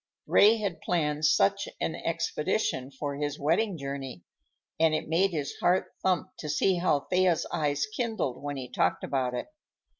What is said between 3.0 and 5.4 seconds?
his wedding journey, and it made